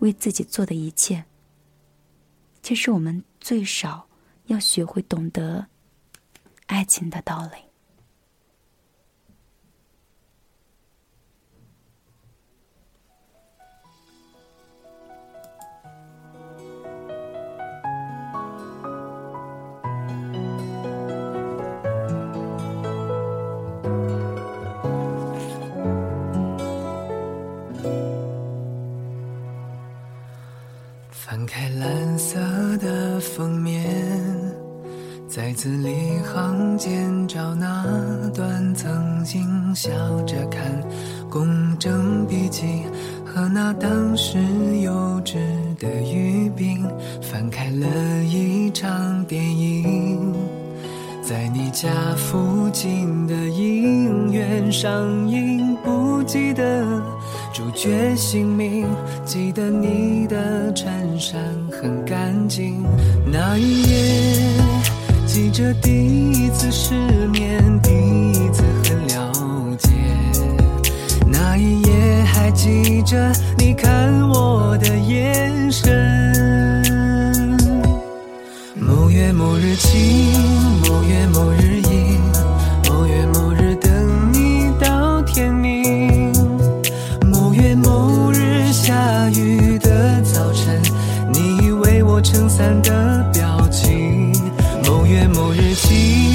[0.00, 1.24] 为自己做的一切。
[2.62, 4.08] 其实我们最少
[4.46, 5.66] 要学会懂得
[6.66, 7.67] 爱情的道理。
[32.78, 33.84] 的封面，
[35.28, 37.84] 在字里行间找那
[38.34, 39.90] 段曾经笑
[40.26, 40.62] 着看
[41.28, 42.84] 公正笔记
[43.24, 44.38] 和那当时
[44.80, 44.92] 幼
[45.24, 45.36] 稚
[45.78, 46.86] 的语病。
[47.20, 50.34] 翻开了一场电影，
[51.22, 57.17] 在你家附近的影院上映，不记得。
[57.58, 58.86] 主角姓名，
[59.24, 61.42] 记得你的衬衫
[61.72, 62.84] 很干净。
[63.26, 64.36] 那一夜，
[65.26, 66.94] 记着第一次失
[67.32, 67.90] 眠，第
[68.30, 69.32] 一次很了
[69.76, 69.90] 解。
[71.26, 75.92] 那一夜，还记着你看我的眼神。
[78.76, 80.32] 某月某日晴，
[80.88, 82.07] 某月某日阴，
[92.20, 94.32] 撑伞的表情。
[94.84, 96.27] 某月某日晴，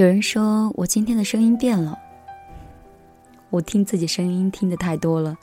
[0.00, 1.94] 有人说我今天的声音变了，
[3.50, 5.36] 我听自己声音听的太多了，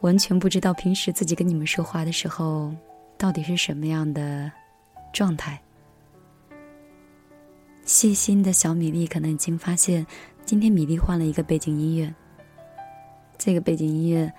[0.00, 2.70] 完全不知道平时自己跟你们说话的时候
[3.16, 4.52] 到底是什么样的
[5.10, 5.58] 状态。
[7.86, 10.06] 细心的小米粒可能已经发现，
[10.44, 12.14] 今天米粒换了一个背景音乐，
[13.38, 14.30] 这个背景音乐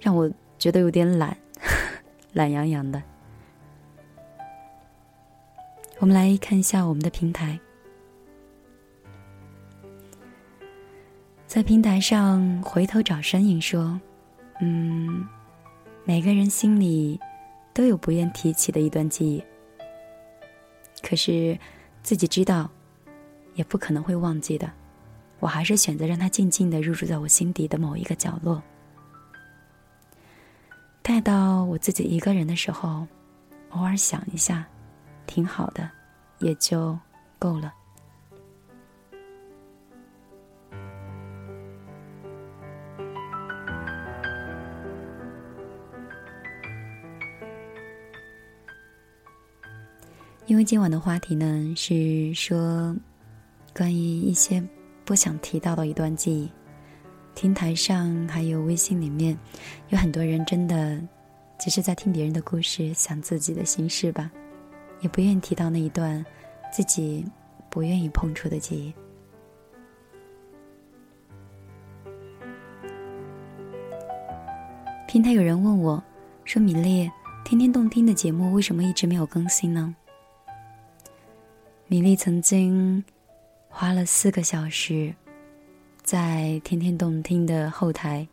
[0.00, 0.28] 让我
[0.58, 1.36] 觉得有点懒，
[2.32, 3.00] 懒洋洋的。
[6.00, 7.60] 我们来看一下我们的平台。
[11.48, 13.98] 在平台上回头找身影说
[14.60, 15.26] ：“嗯，
[16.04, 17.18] 每个人心里
[17.72, 19.42] 都有不愿提起的一段记忆，
[21.02, 21.58] 可是
[22.02, 22.70] 自己知道，
[23.54, 24.70] 也不可能会忘记的。
[25.40, 28.62] 我还是选择让它静静的入住在我心底的某一个角落。
[31.00, 33.06] 待到我自己一个人的时候，
[33.70, 34.66] 偶尔想一下，
[35.26, 35.90] 挺好的，
[36.40, 36.98] 也就
[37.38, 37.72] 够了。”
[50.48, 52.96] 因为今晚的话题呢是说
[53.76, 54.66] 关于一些
[55.04, 56.50] 不想提到的一段记忆。
[57.34, 59.38] 听台上还有微信里面，
[59.90, 60.98] 有很多人真的
[61.58, 64.30] 只是在听别人的故事，想自己的心事吧，
[65.02, 66.24] 也不愿意提到那一段
[66.72, 67.22] 自己
[67.68, 68.94] 不愿意碰触的记忆。
[75.06, 76.02] 平台有人问我，
[76.46, 77.08] 说：“米粒，
[77.44, 79.94] 天天动听的节目为什么一直没有更新呢？”
[81.90, 83.02] 米粒曾经
[83.66, 85.10] 花了四个小时，
[86.02, 88.28] 在天天动听的后台，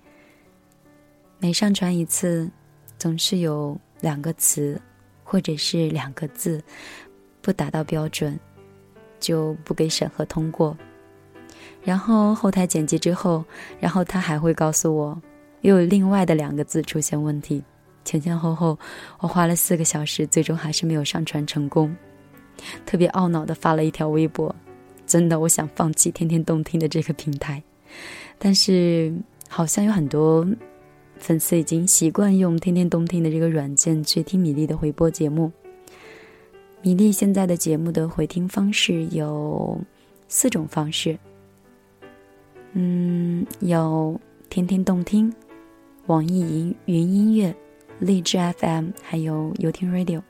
[1.40, 2.52] 每上传一次，
[3.00, 4.78] 总是有两个词
[5.24, 6.62] 或者是两个字
[7.42, 8.38] 不达到标准，
[9.22, 10.78] 就不给审核通过。
[11.82, 13.42] 然后后台剪辑之后，
[13.80, 15.22] 然后他还会告诉我。
[15.62, 17.64] 又有另外的两个字出现问题，
[18.04, 18.78] 前前后后
[19.20, 21.96] 我花了四个小时，最终还是没有上传成功，
[22.86, 24.56] 特别懊恼的发了一条微博，
[25.06, 27.62] 真的我想放弃天天动听的这个平台，
[28.38, 29.14] 但是
[29.48, 30.46] 好像有很多
[31.18, 35.52] 粉丝已经习惯用天天动听的这个软件去听米粒的回播节目。
[36.82, 39.80] 米粒现在的节目的回听方式有
[40.28, 41.18] 四种方式，
[42.74, 45.34] 嗯，有天天动听。
[46.08, 47.56] 网易云云音乐、
[47.98, 50.22] 荔枝 FM 还有游听 Radio，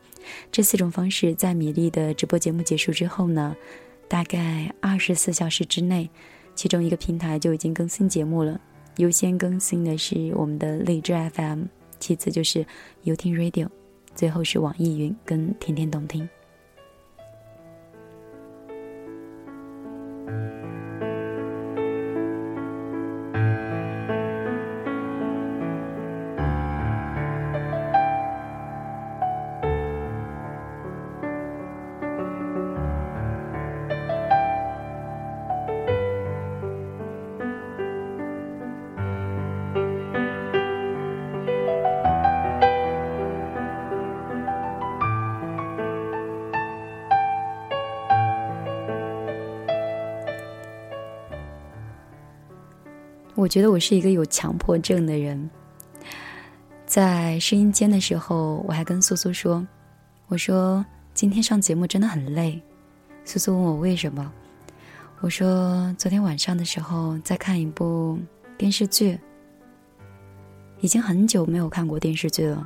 [0.51, 3.55] 这四种方式在米粒的直播节目结束之后呢，
[4.07, 6.09] 大概二十四小时之内，
[6.55, 8.59] 其中一个平台就已经更新节目了。
[8.97, 11.63] 优先更新的是我们的荔枝 FM，
[11.99, 12.65] 其次就是
[13.03, 13.67] 游听 Radio，
[14.13, 16.27] 最后是网易云跟天天动听。
[53.35, 55.49] 我觉得我是一个有强迫症的人。
[56.85, 59.67] 在试音间的时候，我还跟苏苏说
[60.27, 62.61] ：“我说今天上节目真的很累。”
[63.25, 64.31] 苏苏问我为什么，
[65.19, 68.17] 我说昨天晚上的时候在看一部
[68.57, 69.19] 电视剧，
[70.79, 72.65] 已经很久没有看过电视剧了。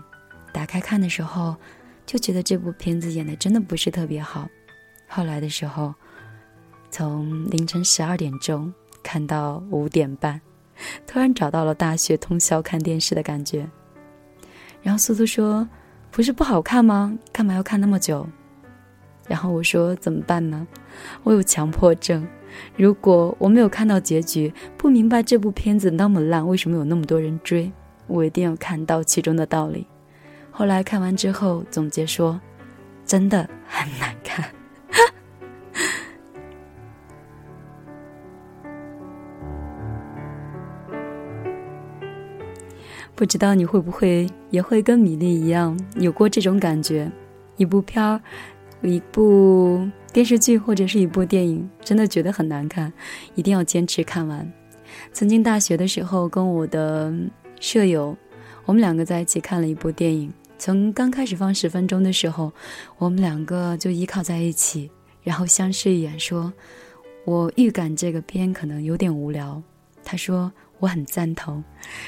[0.53, 1.55] 打开看的时候，
[2.05, 4.47] 就觉得这部片子演的真的不是特别好。
[5.07, 5.95] 后来的时候，
[6.91, 10.39] 从凌晨十二点钟看到五点半。
[11.05, 13.67] 突然找到了大学通宵看电视的感觉，
[14.81, 15.67] 然后苏苏说
[16.11, 17.17] ：“不是不好看吗？
[17.31, 18.27] 干嘛要看那么久？”
[19.27, 20.65] 然后我说：“怎么办呢？
[21.23, 22.27] 我有强迫症，
[22.75, 27.71] 如果我没有看到结局，不明白这部片子那么烂，为什么有那么多人追，
[28.07, 29.85] 我一定要看到其中的道理。”
[30.51, 32.41] 后来看完之后总结说
[33.05, 34.49] ：“真的很难看。”
[43.19, 47.11] 不知道你会不会也会跟米粒一样有过这种感觉？
[47.57, 48.21] 一部片儿、
[48.81, 52.93] 一部电视剧或者是一部电影，真的觉得很难看，
[53.35, 54.49] 一定要坚持看完。
[55.11, 57.13] 曾经大学的时候，跟我的
[57.59, 58.15] 舍友，
[58.63, 60.31] 我们两个在一起看了一部电影。
[60.57, 62.53] 从刚开始放十分钟的时候，
[62.97, 64.89] 我们两个就依靠在一起，
[65.21, 66.53] 然后相视一眼，说
[67.27, 69.61] ：“我预感这个片可能有点无聊。”
[70.05, 70.49] 他说。
[70.79, 71.63] 我很赞同，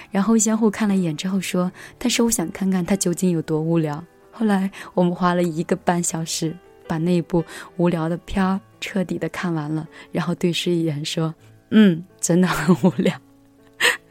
[0.10, 6.56] 然后相互看了一眼之后说：“但是我想看看他究竟有多无聊。”后来我们花了一个半小时
[6.88, 7.44] 把那部
[7.78, 11.36] 无聊的片儿彻底的看完了，然后对视一眼说
[11.70, 13.14] ：“嗯，真的很无聊。”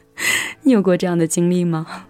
[0.63, 2.05] 你有过这样的经历吗？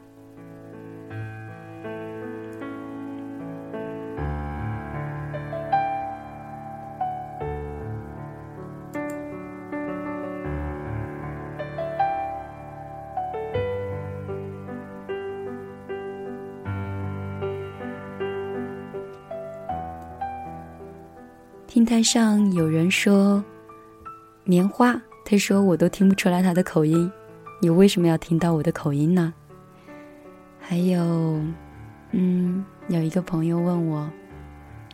[22.03, 23.43] 上有人说
[24.43, 27.11] 棉花，他说我都听不出来他的口音，
[27.59, 29.33] 你为什么要听到我的口音呢？
[30.59, 31.41] 还有，
[32.11, 34.09] 嗯，有一个朋友问我，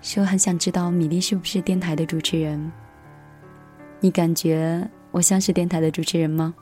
[0.02, 2.72] 说很想知道米粒是不是电台的主持人，
[4.00, 6.54] 你感觉我像是电台的主持人吗？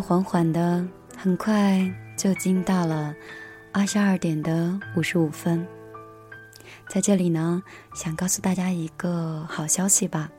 [0.00, 0.86] 缓缓的，
[1.16, 1.80] 很快
[2.16, 3.14] 就经到了
[3.72, 5.66] 二十二点的五十五分。
[6.88, 7.62] 在这里呢，
[7.94, 10.30] 想告诉大家一个好消息吧，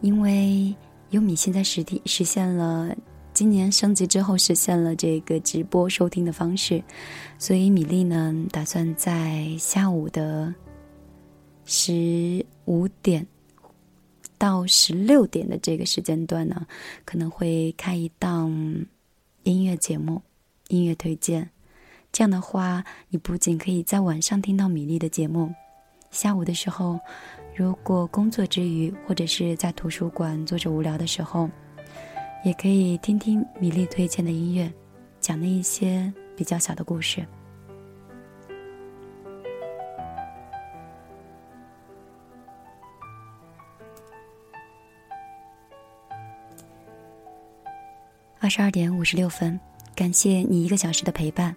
[0.00, 0.74] 因为
[1.10, 2.94] 优米现在实体实现了
[3.32, 6.82] 今年升级之后实现了这个直播收听的方式，
[7.38, 10.54] 所以米粒呢打算在下午的
[11.64, 13.26] 十五点。
[14.42, 16.66] 到十六点的这个时间段呢，
[17.04, 18.50] 可能会开一档
[19.44, 20.20] 音乐节目、
[20.66, 21.48] 音乐推荐。
[22.10, 25.54] 这样的话，你不仅可以在晚上听到米粒的节目，
[26.10, 26.98] 下午的时候，
[27.54, 31.48] 如果工作之余或者是在图书馆坐着无聊的时候，
[32.44, 34.68] 也可以听听米粒推荐的音乐，
[35.20, 37.24] 讲的一些比较小的故事。
[48.42, 49.58] 二十二点五十六分，
[49.94, 51.54] 感谢你一个小时的陪伴。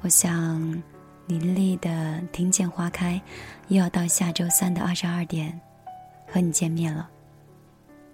[0.00, 0.82] 我想，
[1.26, 3.20] 林立的听见花开，
[3.68, 5.60] 又要到下周三的二十二点，
[6.26, 7.10] 和你见面了。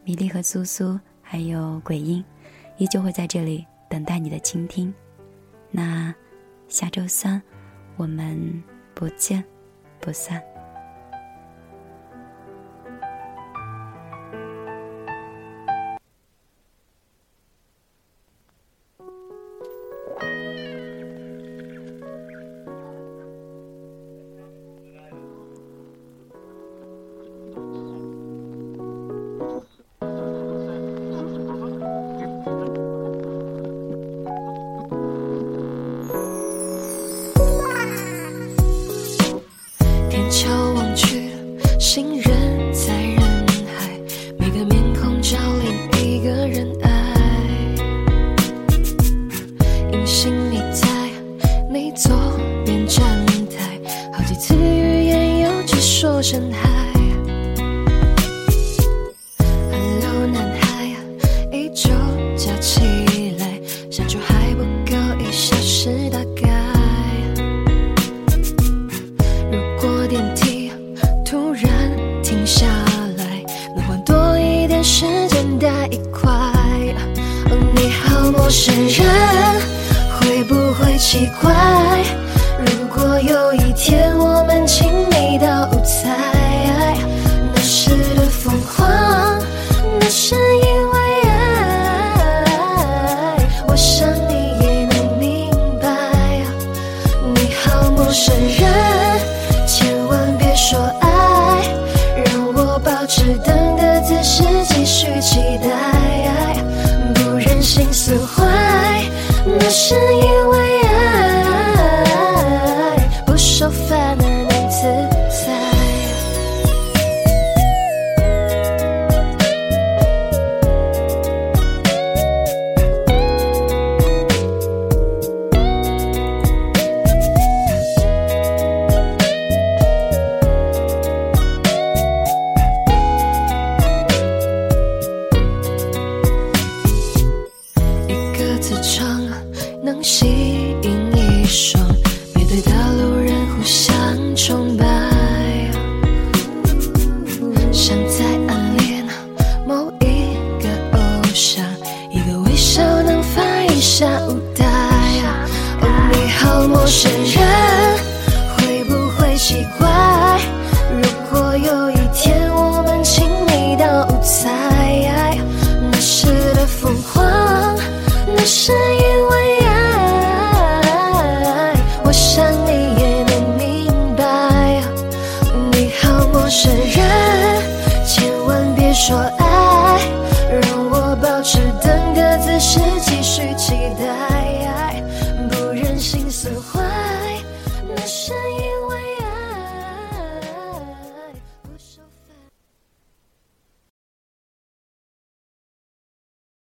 [0.02, 2.24] 米粒和苏苏还有鬼音，
[2.78, 4.92] 依旧会在这里等待你的倾听。
[5.70, 6.12] 那
[6.66, 7.40] 下周三，
[7.94, 8.60] 我们
[8.92, 9.42] 不见
[10.00, 10.42] 不散。